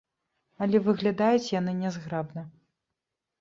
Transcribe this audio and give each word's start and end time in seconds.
Але 0.65 0.77
выглядаюць 0.87 1.51
яны 1.59 1.71
нязграбна. 1.83 2.47